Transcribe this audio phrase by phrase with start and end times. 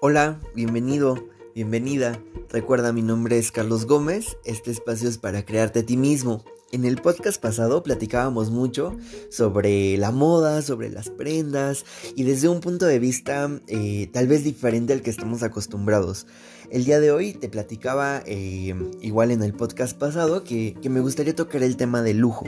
[0.00, 1.26] Hola, bienvenido,
[1.56, 2.22] bienvenida.
[2.50, 4.36] Recuerda, mi nombre es Carlos Gómez.
[4.44, 6.44] Este espacio es para crearte a ti mismo.
[6.70, 8.96] En el podcast pasado platicábamos mucho
[9.28, 11.84] sobre la moda, sobre las prendas
[12.14, 16.28] y desde un punto de vista eh, tal vez diferente al que estamos acostumbrados.
[16.70, 21.00] El día de hoy te platicaba eh, igual en el podcast pasado que, que, me
[21.00, 22.46] gustaría tocar el tema del lujo.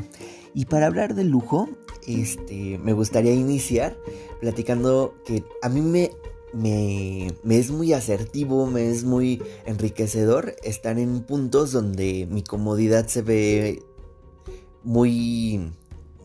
[0.54, 1.68] Y para hablar del lujo,
[2.06, 3.96] este, me gustaría iniciar
[4.40, 6.12] platicando que a mí me
[6.52, 13.22] me, es muy asertivo, me es muy enriquecedor estar en puntos donde mi comodidad se
[13.22, 13.82] ve
[14.82, 15.72] muy,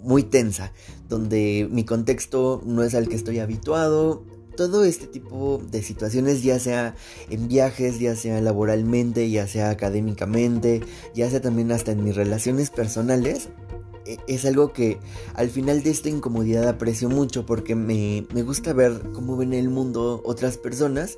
[0.02, 0.72] muy tensa,
[1.08, 4.24] donde mi contexto no es al que estoy habituado.
[4.56, 6.96] Todo este tipo de situaciones, ya sea
[7.30, 10.82] en viajes, ya sea laboralmente, ya sea académicamente,
[11.14, 13.50] ya sea también hasta en mis relaciones personales,
[14.28, 15.00] es algo que
[15.34, 20.22] al final de esta incomodidad aprecio mucho porque me, gusta ver cómo ven el mundo
[20.26, 21.18] otras personas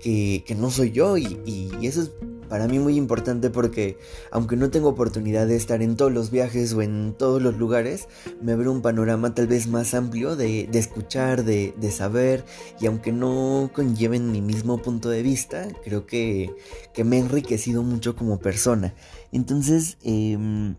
[0.00, 2.12] que, no soy yo y, eso es
[2.48, 3.98] para mí muy importante porque
[4.30, 8.08] aunque no tengo oportunidad de estar en todos los viajes o en todos los lugares,
[8.40, 12.44] me abre un panorama tal vez más amplio de, escuchar, de, saber
[12.80, 16.54] y aunque no conlleven mi mismo punto de vista, creo que,
[16.94, 18.94] que me ha enriquecido mucho como persona.
[19.30, 20.74] Entonces, eh,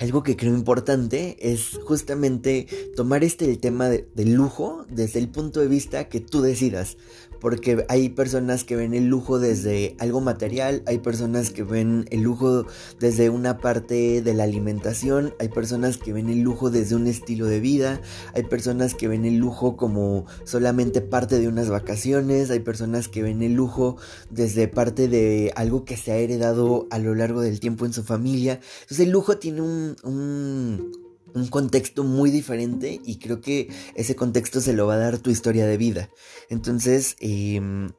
[0.00, 5.28] algo que creo importante es justamente tomar este el tema de, del lujo desde el
[5.28, 6.96] punto de vista que tú decidas
[7.40, 12.22] porque hay personas que ven el lujo desde algo material, hay personas que ven el
[12.22, 12.66] lujo
[12.98, 17.46] desde una parte de la alimentación, hay personas que ven el lujo desde un estilo
[17.46, 18.00] de vida,
[18.34, 23.22] hay personas que ven el lujo como solamente parte de unas vacaciones, hay personas que
[23.22, 23.96] ven el lujo
[24.30, 28.02] desde parte de algo que se ha heredado a lo largo del tiempo en su
[28.02, 28.60] familia.
[28.82, 34.60] Entonces el lujo tiene un, un un contexto muy diferente y creo que ese contexto
[34.60, 36.10] se lo va a dar tu historia de vida.
[36.48, 37.90] Entonces, em,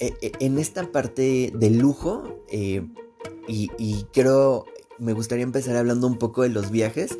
[0.00, 2.86] e, e, en esta parte del lujo, eh,
[3.46, 4.64] y, creo,
[4.98, 7.16] me gustaría empezar hablando un poco de los viajes.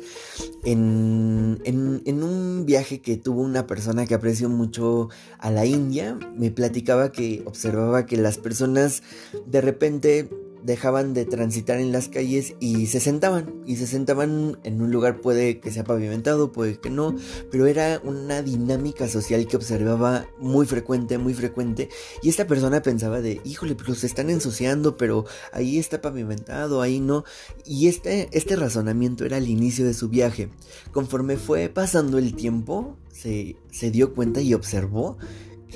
[0.63, 6.49] En, en, un viaje que tuvo una persona que aprecio mucho a la India, me
[6.49, 9.03] platicaba que observaba que las personas
[9.45, 10.29] de repente
[10.65, 13.61] dejaban de transitar en las calles y se sentaban.
[13.65, 17.15] Y se sentaban en un lugar, puede que sea pavimentado, puede que no,
[17.51, 21.89] pero era una dinámica social que observaba muy frecuente, muy frecuente.
[22.23, 26.99] Y esta persona pensaba de, híjole, pero se están ensuciando, pero ahí está pavimentado, ahí
[26.99, 27.23] no.
[27.63, 30.49] Y este, este razonamiento era el inicio de su viaje.
[30.91, 35.17] Conforme fue pasando el tiempo, se, se dio cuenta y observó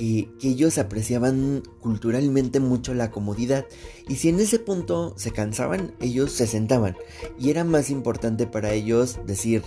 [0.00, 3.66] que, ellos apreciaban culturalmente mucho la comodidad.
[4.08, 6.96] Y si en ese punto se cansaban, ellos se sentaban.
[7.38, 9.62] Y era más importante para ellos decir,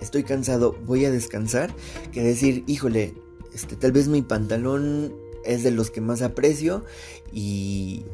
[0.00, 1.74] estoy cansado, voy a descansar,
[2.12, 3.14] que decir, híjole,
[3.54, 6.84] este, tal vez mi pantalón es de los que más aprecio
[7.32, 8.04] y,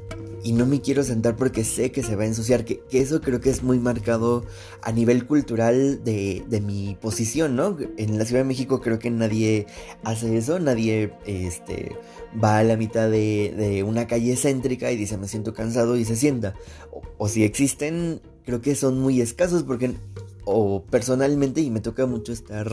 [0.42, 3.40] y no me quiero sentar porque sé que se va a ensuciar, que, eso creo
[3.40, 4.44] que es muy marcado
[4.82, 7.76] a nivel cultural de, de, mi posición, ¿no?
[7.96, 9.66] En la Ciudad de México creo que nadie
[10.02, 11.96] hace eso, nadie este,
[12.42, 16.04] va a la mitad de, de una calle céntrica y dice me siento cansado y
[16.04, 16.54] se sienta.
[17.18, 19.94] O, si existen, creo que son muy escasos porque
[20.44, 22.70] o personalmente y me toca mucho estar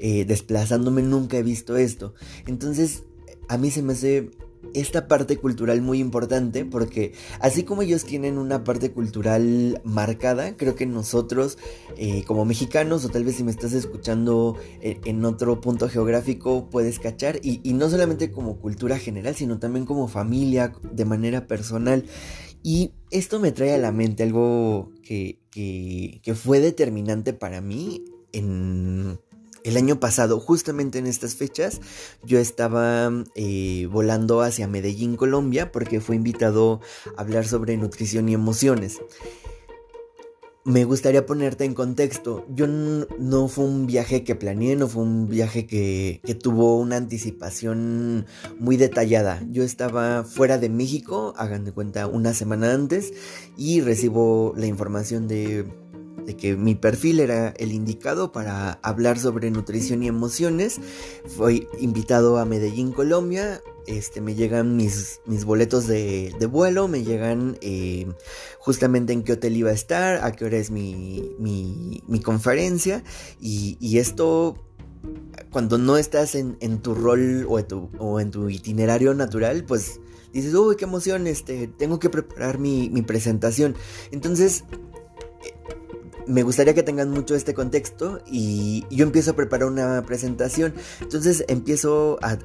[0.00, 2.14] eh, desplazándome, nunca he visto esto.
[2.46, 3.04] Entonces,
[3.48, 4.30] a mí se me hace
[4.74, 10.74] esta parte cultural muy importante porque así como ellos tienen una parte cultural marcada, creo
[10.74, 11.58] que nosotros
[11.96, 16.68] eh, como mexicanos o tal vez si me estás escuchando eh, en otro punto geográfico
[16.70, 22.04] puedes cachar y, no solamente como cultura general sino también como familia de manera personal.
[22.62, 29.20] Y esto me trae a la mente algo que, que fue determinante para mí en
[29.66, 31.80] el año pasado, justamente en estas fechas,
[32.22, 36.80] yo estaba eh, volando hacia Medellín, Colombia, porque fue invitado
[37.16, 39.00] a hablar sobre nutrición y emociones.
[40.64, 42.44] Me gustaría ponerte en contexto.
[42.48, 46.96] Yo no, fue un viaje que planeé, no fue un viaje que, que, tuvo una
[46.96, 48.26] anticipación
[48.58, 49.42] muy detallada.
[49.50, 53.12] Yo estaba fuera de México, hagan de cuenta, una semana antes
[53.56, 55.66] y recibo la información de
[56.26, 60.80] de que mi perfil era el indicado para hablar sobre nutrición y emociones.
[61.24, 63.62] Fui invitado a Medellín, Colombia.
[63.86, 68.08] Este, me llegan mis, mis boletos de, vuelo, me llegan eh,
[68.58, 73.04] justamente en qué hotel iba a estar, a qué hora es mi, mi, conferencia.
[73.40, 74.56] Y, esto
[75.50, 80.00] cuando no estás en, tu rol o en tu, o en tu, itinerario natural, pues
[80.32, 83.76] dices, uy, qué emoción, este, tengo que preparar mi, mi presentación.
[84.10, 84.64] Entonces,
[86.26, 90.74] me gustaría que tengan mucho este contexto y yo empiezo a preparar una presentación.
[91.00, 92.36] Entonces empiezo a,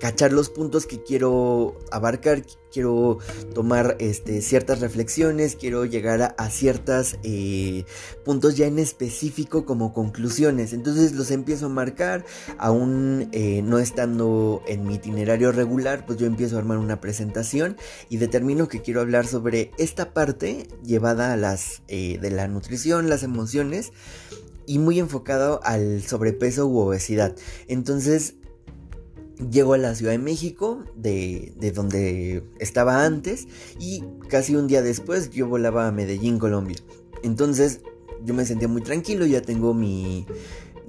[0.00, 2.42] cachar los puntos que quiero abarcar,
[2.72, 3.18] quiero
[3.54, 7.84] tomar este, ciertas reflexiones, quiero llegar a, a ciertos eh,
[8.24, 10.72] puntos ya en específico como conclusiones.
[10.72, 12.24] Entonces los empiezo a marcar,
[12.58, 17.76] aún eh, no estando en mi itinerario regular, pues yo empiezo a armar una presentación
[18.08, 23.08] y determino que quiero hablar sobre esta parte llevada a las eh, de la nutrición,
[23.08, 23.92] las emociones
[24.66, 27.34] y muy enfocado al sobrepeso u obesidad.
[27.68, 28.34] Entonces
[29.50, 33.48] llego a la Ciudad de México, de, de, donde estaba antes,
[33.78, 36.76] y casi un día después yo volaba a Medellín, Colombia.
[37.22, 37.80] Entonces
[38.24, 40.26] yo me sentía muy tranquilo, ya tengo mi,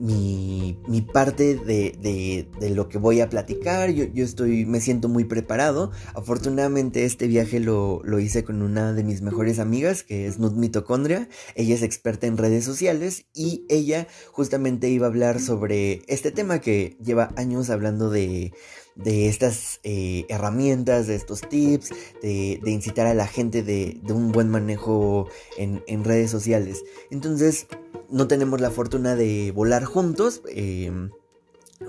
[0.04, 3.90] mi, mi parte de, de, de, lo que voy a platicar.
[3.92, 5.92] Yo, yo, estoy, me siento muy preparado.
[6.14, 10.56] Afortunadamente este viaje lo, lo, hice con una de mis mejores amigas, que es Nut
[10.56, 11.30] Mitocondria.
[11.56, 16.60] Ella es experta en redes sociales y ella justamente iba a hablar sobre este tema
[16.60, 18.52] que lleva años hablando de
[18.96, 21.90] de estas eh, herramientas, de estos tips,
[22.22, 25.28] de, de, incitar a la gente de, de un buen manejo
[25.58, 26.84] en, en, redes sociales.
[27.10, 27.66] Entonces,
[28.13, 30.42] no tenemos la fortuna de volar juntos.
[30.48, 31.10] Eh,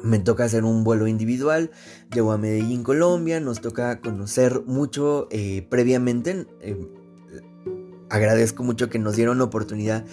[0.03, 1.71] me toca hacer un vuelo individual,
[2.13, 6.47] llego a Medellín, Colombia, nos toca conocer mucho eh, previamente.
[6.61, 6.77] Eh,
[8.11, 10.05] agradezco mucho que nos dieron oportunidad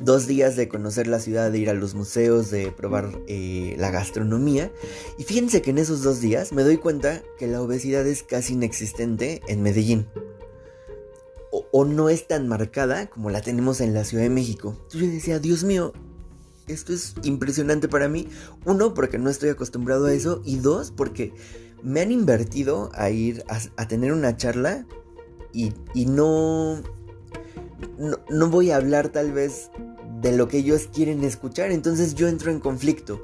[0.00, 3.90] dos días de conocer la ciudad, de ir a los museos, de probar eh, la
[3.90, 4.70] gastronomía.
[5.18, 8.54] Y fíjense que en esos dos días me doy cuenta que la obesidad es casi
[8.54, 10.06] inexistente en Medellín.
[11.78, 14.74] O, no es tan marcada como la tenemos en la Ciudad de México.
[14.84, 15.92] Entonces yo decía, Dios mío,
[16.68, 18.28] esto es impresionante para mí.
[18.64, 20.40] Uno, porque no estoy acostumbrado a eso.
[20.44, 21.34] Y dos, porque
[21.82, 23.44] me han invertido a ir
[23.76, 24.86] a, tener una charla
[25.52, 26.82] y, y no,
[27.98, 29.70] no, no, voy a hablar tal vez
[30.22, 31.72] de lo que ellos quieren escuchar.
[31.72, 33.20] Entonces yo entro en conflicto.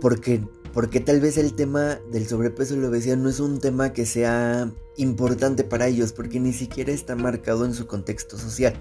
[0.00, 3.92] Porque, porque tal vez el tema del sobrepeso y la obesidad no es un tema
[3.92, 6.12] que sea importante para ellos.
[6.12, 8.74] Porque ni siquiera está marcado en su contexto social.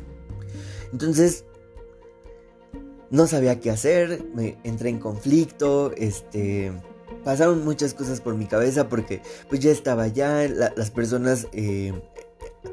[0.91, 1.45] Entonces,
[3.09, 4.23] no sabía qué hacer.
[4.35, 5.91] Me entré en conflicto.
[5.97, 6.71] Este
[7.23, 11.93] pasaron muchas cosas por mi cabeza porque pues ya estaba allá, las personas eh,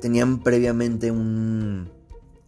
[0.00, 1.90] tenían previamente un,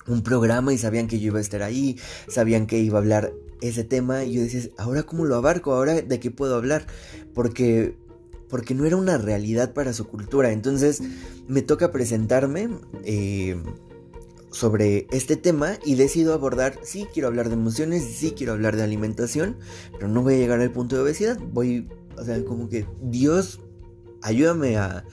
[0.09, 3.33] un programa y sabían que yo iba a estar ahí, sabían que iba a hablar
[3.61, 6.87] ese tema y yo decía, ahora cómo lo abarco, ahora de qué puedo hablar,
[7.35, 7.97] porque
[8.49, 11.03] porque no era una realidad para su cultura, entonces
[11.49, 12.71] me toca presentarme
[13.05, 13.63] eh,
[14.51, 18.85] sobre este tema y decido abordar, sí quiero hablar de emociones, sí quiero hablar de
[18.85, 19.57] alimentación,
[19.93, 23.61] pero no voy a llegar al punto de obesidad, voy, o sea, como que Dios
[24.23, 25.05] ayúdame a,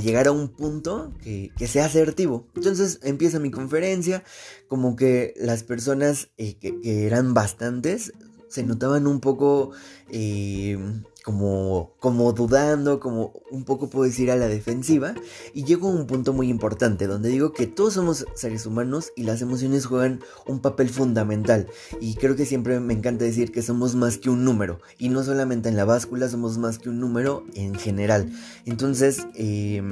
[0.00, 2.46] llegar a un punto que, sea asertivo.
[2.54, 4.24] Entonces empieza mi conferencia,
[4.68, 8.12] como que las personas eh, que, que, eran bastantes
[8.48, 9.70] se notaban un poco
[10.10, 10.78] eh,
[11.24, 15.14] como, como dudando, como un poco puedo decir a la defensiva.
[15.52, 19.24] Y llego a un punto muy importante donde digo que todos somos seres humanos y
[19.24, 21.66] las emociones juegan un papel fundamental.
[22.00, 24.80] Y creo que siempre me encanta decir que somos más que un número.
[24.98, 28.32] Y no solamente en la báscula, somos más que un número en general.
[28.64, 29.82] Entonces, eh,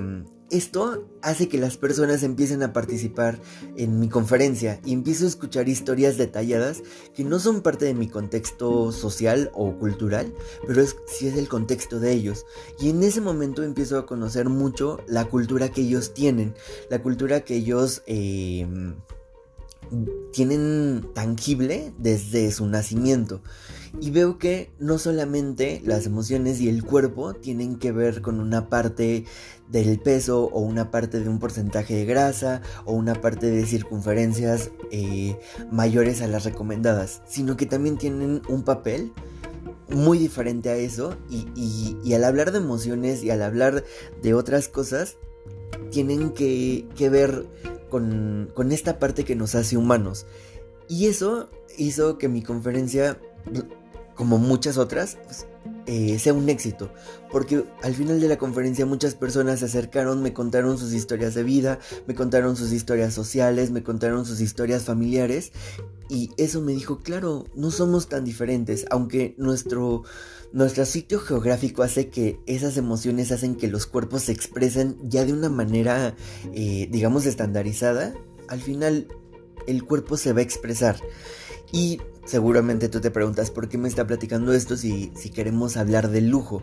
[0.50, 3.40] esto hace que las personas empiecen a participar
[3.76, 6.82] en mi conferencia y empiezo a escuchar historias detalladas
[7.14, 10.32] que no son parte de mi contexto social o cultural,
[10.66, 12.46] pero sí es el contexto de ellos.
[12.78, 16.54] Y en ese momento empiezo a conocer mucho la cultura que ellos tienen,
[16.90, 18.02] la cultura que ellos...
[18.06, 18.66] Eh,
[20.32, 23.40] tienen tangible desde su nacimiento.
[24.00, 28.68] Y veo que no solamente las emociones y el cuerpo tienen que ver con una
[28.68, 29.24] parte
[29.70, 34.70] del peso o una parte de un porcentaje de grasa o una parte de circunferencias
[34.90, 35.38] eh,
[35.70, 39.12] mayores a las recomendadas, sino que también tienen un papel
[39.88, 41.46] muy diferente a eso y,
[42.04, 43.84] y, al hablar de emociones y al hablar
[44.20, 45.16] de otras cosas,
[45.90, 47.46] tienen que, ver
[47.90, 50.26] con, con esta parte que nos hace humanos.
[50.88, 53.18] Y eso hizo que mi conferencia,
[54.14, 55.46] como muchas otras, pues,
[55.86, 56.92] eh, sea un éxito.
[57.30, 61.42] Porque al final de la conferencia muchas personas se acercaron, me contaron sus historias de
[61.42, 65.52] vida, me contaron sus historias sociales, me contaron sus historias familiares.
[66.08, 70.04] Y eso me dijo, claro, no somos tan diferentes, aunque nuestro,
[70.52, 75.32] nuestro sitio geográfico hace que esas emociones hacen que los cuerpos se expresen ya de
[75.32, 76.14] una manera,
[76.52, 78.14] eh, digamos, estandarizada.
[78.48, 79.08] Al final
[79.66, 80.96] el cuerpo se va a expresar.
[81.72, 86.10] Y seguramente tú te preguntas por qué me está platicando esto si, si queremos hablar
[86.10, 86.62] de lujo.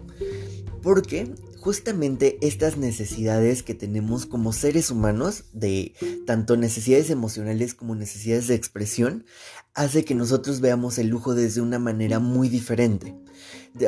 [0.82, 5.94] Porque justamente estas necesidades que tenemos como seres humanos, de
[6.28, 9.26] tanto necesidades emocionales como necesidades de expresión,
[9.74, 13.16] hace que nosotros veamos el lujo desde una manera muy diferente.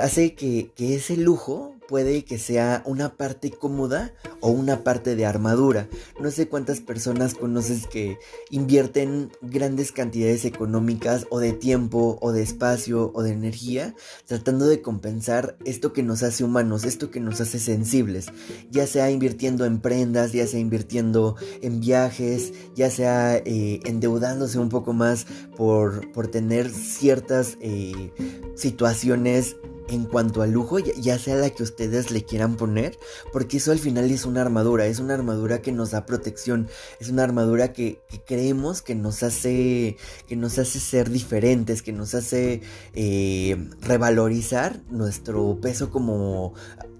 [0.01, 5.25] Hace que, que ese lujo puede que sea una parte cómoda o una parte de
[5.25, 5.87] armadura.
[6.19, 8.17] No sé cuántas personas conoces que
[8.49, 14.81] invierten grandes cantidades económicas o de tiempo o de espacio o de energía tratando de
[14.81, 18.27] compensar esto que nos hace humanos, esto que nos hace sensibles,
[18.69, 24.69] ya sea invirtiendo en prendas, ya sea invirtiendo en viajes, ya sea eh, endeudándose un
[24.69, 25.25] poco más
[25.55, 28.11] por, por tener ciertas eh,
[28.55, 29.55] situaciones
[29.89, 32.97] en cuanto al lujo, ya sea la que ustedes le quieran poner,
[33.31, 36.67] porque eso al final es una armadura, es una armadura que nos da protección,
[36.99, 42.15] es una armadura que, creemos que nos hace, que nos hace ser diferentes, que nos
[42.15, 42.61] hace
[42.93, 46.53] eh, revalorizar nuestro peso como,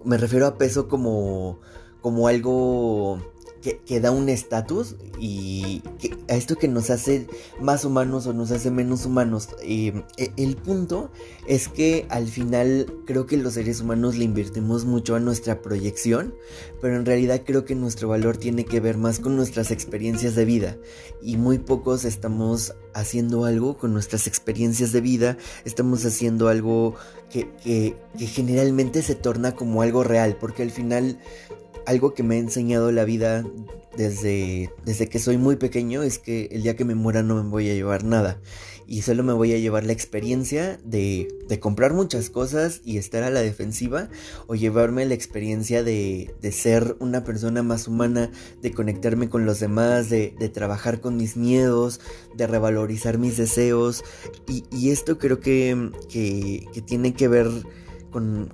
[0.03, 1.59] me refiero a peso como,
[2.01, 3.34] como algo
[3.73, 5.81] que, da un estatus y
[6.29, 7.27] a esto que nos hace
[7.59, 9.49] más humanos o nos hace menos humanos.
[9.61, 10.03] E,
[10.37, 11.11] el punto
[11.47, 16.35] es que al final creo que los seres humanos le invertimos mucho a nuestra proyección,
[16.81, 20.45] pero en realidad creo que nuestro valor tiene que ver más con nuestras experiencias de
[20.45, 20.77] vida
[21.21, 26.95] y muy pocos estamos haciendo algo con nuestras experiencias de vida, estamos haciendo algo
[27.29, 31.19] que, que generalmente se torna como algo real, porque al final
[31.85, 33.43] algo que me ha enseñado la vida
[33.97, 37.49] desde, desde que soy muy pequeño es que el día que me muera no me
[37.49, 38.39] voy a llevar nada.
[38.87, 43.23] Y solo me voy a llevar la experiencia de, de comprar muchas cosas y estar
[43.23, 44.09] a la defensiva.
[44.45, 48.29] O llevarme la experiencia de, de ser una persona más humana,
[48.61, 51.99] de conectarme con los demás, de, de trabajar con mis miedos,
[52.35, 54.03] de revalorizar mis deseos.
[54.47, 57.47] Y, y esto creo que, que, que tiene que ver
[58.11, 58.53] con,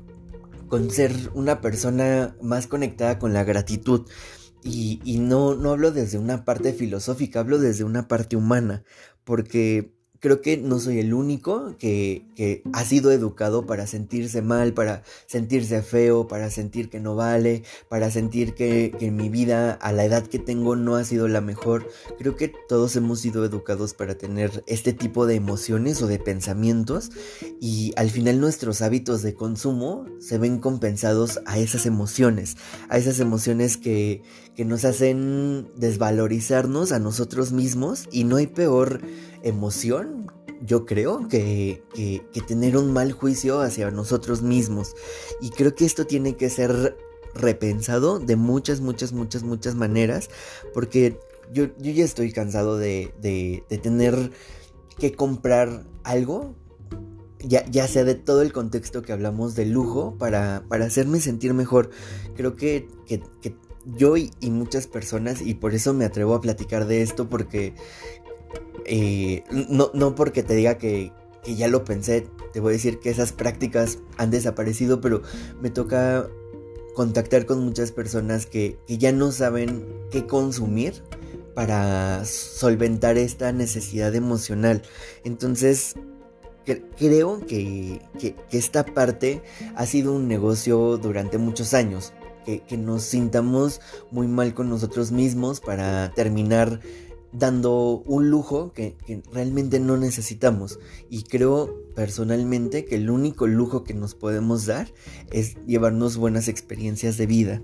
[0.71, 4.07] con ser una persona más conectada con la gratitud.
[4.63, 8.85] Y, y no, no hablo desde una parte filosófica, hablo desde una parte humana,
[9.25, 12.21] porque creo que no soy el único que,
[12.73, 18.09] ha sido educado para sentirse mal, para sentirse feo, para sentir que no vale, para
[18.09, 21.87] sentir que, que, mi vida a la edad que tengo no ha sido la mejor.
[22.17, 27.11] Creo que todos hemos sido educados para tener este tipo de emociones o de pensamientos
[27.59, 32.57] y al final nuestros hábitos de consumo se ven compensados a esas emociones,
[32.89, 34.21] a esas emociones que,
[34.55, 39.01] que nos hacen desvalorizarnos a nosotros mismos y no hay peor
[39.43, 40.27] emoción,
[40.63, 44.93] yo creo, que, que, tener un mal juicio hacia nosotros mismos.
[45.41, 46.97] Y creo que esto tiene que ser
[47.33, 50.29] repensado de muchas, muchas, muchas, muchas maneras,
[50.73, 51.17] porque
[51.51, 54.31] yo, yo ya estoy cansado de, de, tener
[54.99, 56.55] que comprar algo,
[57.39, 61.53] ya, ya, sea de todo el contexto que hablamos de lujo, para, para hacerme sentir
[61.53, 61.89] mejor.
[62.35, 63.23] Creo que, que
[63.85, 67.73] yo y, muchas personas, y por eso me atrevo a platicar de esto, porque
[68.85, 71.11] eh, no, no porque te diga que,
[71.43, 75.21] que ya lo pensé, te voy a decir que esas prácticas han desaparecido, pero
[75.61, 76.27] me toca
[76.95, 81.03] contactar con muchas personas que, que ya no saben qué consumir
[81.55, 84.81] para solventar esta necesidad emocional.
[85.23, 85.95] Entonces,
[86.97, 89.41] creo que, que, esta parte
[89.75, 92.13] ha sido un negocio durante muchos años.
[92.45, 93.81] Que, nos sintamos
[94.11, 96.79] muy mal con nosotros mismos para terminar
[97.31, 98.95] dando un lujo que,
[99.31, 100.79] realmente no necesitamos.
[101.09, 104.91] Y creo personalmente que el único lujo que nos podemos dar
[105.31, 107.61] es llevarnos buenas experiencias de vida.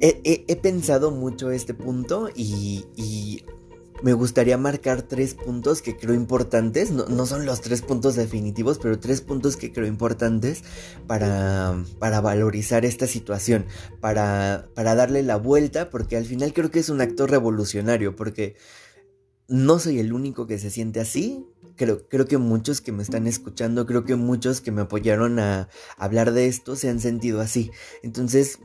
[0.00, 3.42] He, pensado mucho este punto y
[4.04, 6.90] me gustaría marcar tres puntos que creo importantes.
[6.90, 10.62] No, son los tres puntos definitivos, pero tres puntos que creo importantes
[11.06, 13.64] para, para valorizar esta situación,
[14.02, 18.56] para, para darle la vuelta, porque al final creo que es un acto revolucionario, porque
[19.48, 21.46] no soy el único que se siente así.
[21.76, 25.70] Creo, creo que muchos que me están escuchando, creo que muchos que me apoyaron a
[25.96, 27.70] hablar de esto se han sentido así.
[28.02, 28.58] Entonces,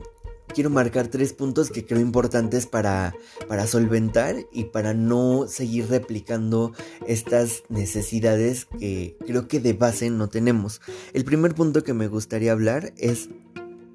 [0.54, 3.14] quiero marcar tres puntos que creo importantes para,
[3.48, 6.72] para solventar y para no seguir replicando
[7.06, 10.80] estas necesidades que creo que de base no tenemos.
[11.12, 13.28] El primer punto que me gustaría hablar es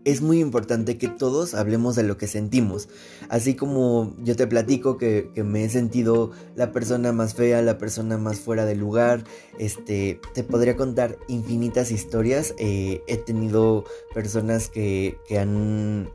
[0.06, 2.88] es muy importante que todos hablemos de lo que sentimos.
[3.28, 8.18] Así como yo te platico que, me he sentido la persona más fea, la persona
[8.18, 9.24] más fuera de lugar.
[9.58, 12.54] Este, te podría contar infinitas historias.
[12.60, 13.84] Eh, he tenido
[14.14, 16.08] personas que, que han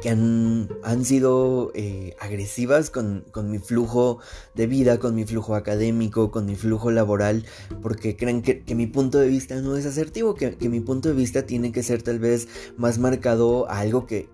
[0.00, 4.18] que han, han sido eh, agresivas con, con, mi flujo
[4.54, 7.44] de vida, con mi flujo académico, con mi flujo laboral,
[7.82, 11.08] porque creen que, que mi punto de vista no es asertivo, que, que, mi punto
[11.08, 14.28] de vista tiene que ser tal vez más marcado a algo que,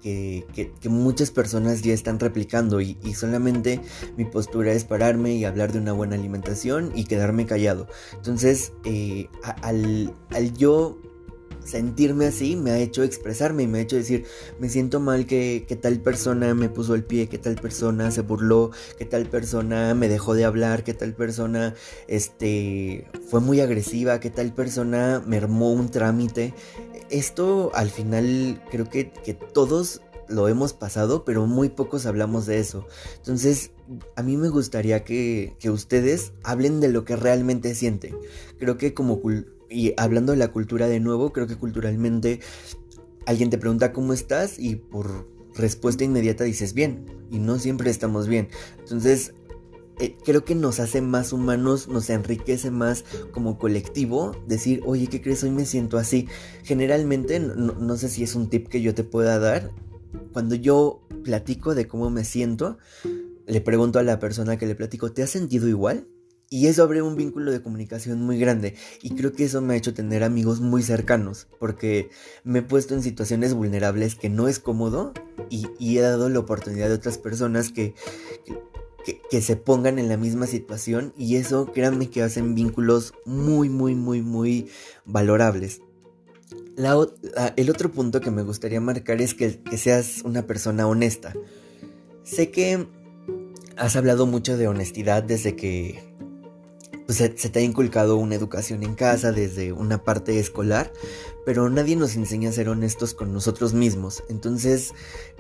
[0.89, 3.81] muchas personas ya están replicando y, y, solamente
[4.17, 7.87] mi postura es pararme y hablar de una buena alimentación y quedarme callado.
[8.15, 9.29] Entonces, eh,
[9.63, 10.99] al, al yo
[11.67, 14.25] sentirme así me ha hecho expresarme y me ha hecho decir,
[14.59, 18.23] me siento mal que, que, tal persona me puso el pie, que tal persona se
[18.23, 21.75] burló, que tal persona me dejó de hablar, que tal persona
[22.09, 26.55] este, fue muy agresiva, que tal persona me armó un trámite.
[27.11, 32.59] Esto al final creo que, que todos lo hemos pasado, pero muy pocos hablamos de
[32.59, 32.87] eso.
[33.17, 33.71] Entonces,
[34.17, 38.17] a mí me gustaría que, que ustedes hablen de lo que realmente sienten.
[38.59, 39.21] Creo que como
[39.69, 42.41] y hablando de la cultura de nuevo, creo que culturalmente
[43.27, 47.07] alguien te pregunta cómo estás y por respuesta inmediata dices bien.
[47.31, 48.49] Y no siempre estamos bien.
[48.79, 49.35] Entonces,
[49.99, 55.21] eh, creo que nos hace más humanos, nos enriquece más como colectivo decir, oye, ¿qué
[55.23, 55.43] crees?
[55.43, 56.29] Hoy me siento así.
[56.63, 59.71] Generalmente, no, no sé si es un tip que yo te pueda dar.
[60.33, 62.79] Cuando yo platico de cómo me siento,
[63.47, 66.07] le pregunto a la persona que le platico, ¿te has sentido igual?
[66.49, 68.75] Y eso abre un vínculo de comunicación muy grande.
[69.03, 71.49] Y creo que eso me ha hecho tener amigos muy cercanos.
[71.59, 72.09] Porque
[72.45, 75.13] me he puesto en situaciones vulnerables que no es cómodo.
[75.51, 75.67] Y,
[75.99, 77.95] he dado la oportunidad de otras personas que,
[79.29, 81.13] que, se pongan en la misma situación.
[81.17, 84.69] Y eso, créanme que hacen vínculos muy, muy, muy, muy
[85.05, 85.81] valorables.
[87.57, 91.35] el otro punto que me gustaría marcar es que seas una persona honesta.
[92.23, 92.87] Sé que
[93.77, 96.03] has hablado mucho de honestidad desde que
[97.07, 100.93] pues se, te ha inculcado una educación en casa desde una parte escolar,
[101.45, 104.25] pero nadie nos enseña a ser honestos con nosotros mismos.
[104.29, 104.93] Entonces,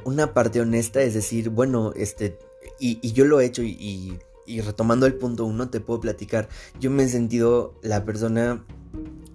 [0.04, 2.38] una parte honesta es decir, bueno, este,
[2.78, 6.90] y, yo lo he hecho y, y retomando el punto uno, te puedo platicar, yo
[6.90, 8.64] me he sentido la persona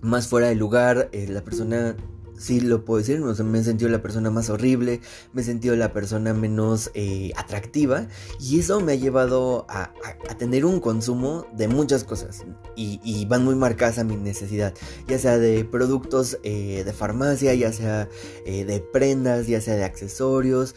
[0.01, 1.95] más fuera de lugar, eh, la persona
[2.41, 5.01] sí lo puedo decir, me he sentido la persona más horrible,
[5.33, 8.07] me he sentido la persona menos eh, atractiva
[8.39, 9.93] y eso me ha llevado a,
[10.37, 12.43] tener un consumo de muchas cosas
[12.75, 14.73] y, van muy marcadas a mi necesidad,
[15.07, 18.09] ya sea de productos eh, de farmacia, ya sea
[18.45, 20.75] eh, de prendas, ya sea de accesorios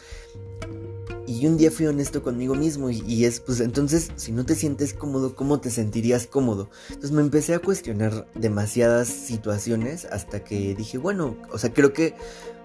[1.27, 4.93] y un día fui honesto conmigo mismo y, es, pues entonces, si no te sientes
[4.93, 6.69] cómodo, ¿cómo te sentirías cómodo?
[6.89, 12.15] Entonces me empecé a cuestionar demasiadas situaciones hasta que dije, bueno, o sea, creo que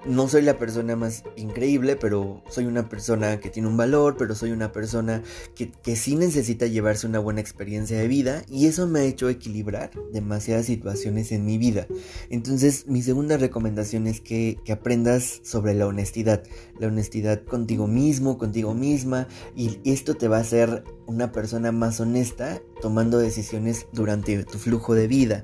[0.06, 4.34] no soy la persona más increíble, pero soy una persona que tiene un valor, pero
[4.34, 5.22] soy una persona
[5.54, 9.28] que, que, sí necesita llevarse una buena experiencia de vida y eso me ha hecho
[9.28, 11.86] equilibrar demasiadas situaciones en mi vida.
[12.30, 16.42] Entonces mi segunda recomendación es que, que aprendas sobre la honestidad,
[16.78, 22.00] la honestidad contigo mismo, contigo misma y esto te va a hacer una persona más
[22.00, 25.42] honesta tomando decisiones durante tu flujo de vida.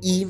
[0.00, 0.28] Y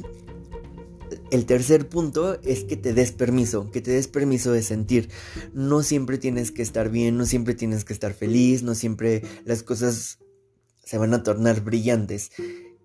[1.31, 5.11] el tercer punto es que te des permiso, que te des permiso de sentir.
[5.53, 9.63] No siempre tienes que estar bien, no siempre tienes que estar feliz, no siempre las
[9.63, 10.19] cosas
[10.85, 12.31] se van a tornar brillantes.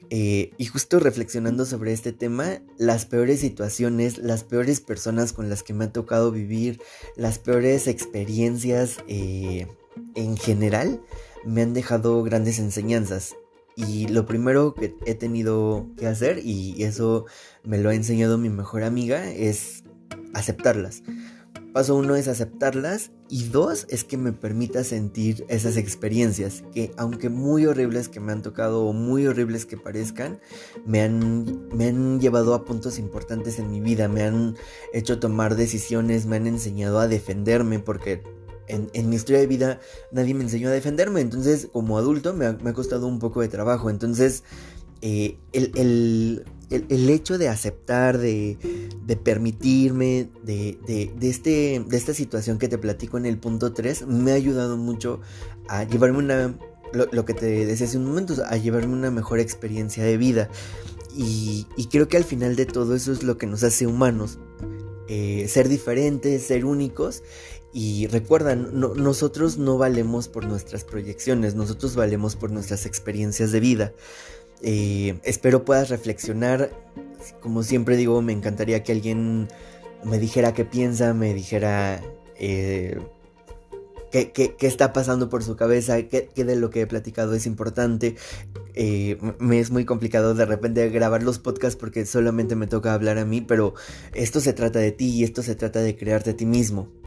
[0.09, 5.63] Eh, y justo reflexionando sobre este tema, las peores situaciones, las peores personas con las
[5.63, 6.81] que me ha tocado vivir,
[7.15, 9.67] las peores experiencias eh,
[10.15, 11.01] en general,
[11.45, 13.35] me han dejado grandes enseñanzas.
[13.75, 17.25] Y lo primero que he tenido que hacer, y eso
[17.63, 19.83] me lo ha enseñado mi mejor amiga, es
[20.33, 21.03] aceptarlas.
[21.73, 27.29] Paso uno es aceptarlas y dos es que me permita sentir esas experiencias que aunque
[27.29, 30.39] muy horribles que me han tocado o muy horribles que parezcan,
[30.85, 34.55] me han, me han llevado a puntos importantes en mi vida, me han
[34.93, 38.21] hecho tomar decisiones, me han enseñado a defenderme porque
[38.67, 39.79] en, mi historia de vida
[40.11, 41.21] nadie me enseñó a defenderme.
[41.21, 43.89] Entonces, como adulto, me ha, costado un poco de trabajo.
[43.89, 44.43] Entonces,
[45.01, 46.45] eh, el,
[47.09, 48.57] hecho de aceptar, de,
[49.23, 50.77] permitirme, de,
[51.21, 55.19] este, de esta situación que te platico en el punto 3, me ha ayudado mucho
[55.67, 56.57] a llevarme una,
[56.93, 60.49] lo, que te decía hace un momento, a llevarme una mejor experiencia de vida.
[61.15, 64.39] Y, creo que al final de todo eso es lo que nos hace humanos.
[65.09, 67.23] Eh, ser diferentes, ser únicos
[67.73, 73.93] y recuerda, nosotros no valemos por nuestras proyecciones, nosotros valemos por nuestras experiencias de vida.
[74.61, 76.69] Eh, espero puedas reflexionar.
[77.41, 79.47] Como siempre digo, me encantaría que alguien
[80.03, 82.03] me dijera qué piensa, me dijera
[82.37, 82.99] eh,
[84.11, 88.15] qué, está pasando por su cabeza, qué, de lo que he platicado es importante.
[88.75, 93.17] Eh, me es muy complicado de repente grabar los podcasts porque solamente me toca hablar
[93.17, 93.73] a mí, pero
[94.13, 97.02] esto se trata de ti y esto se trata de crearte a ti mismo.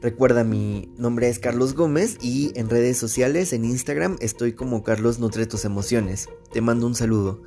[0.00, 5.18] Recuerda, mi nombre es Carlos Gómez y en redes sociales, en Instagram, estoy como Carlos
[5.18, 6.28] Nutre Tus Emociones.
[6.52, 7.42] Te mando un saludo.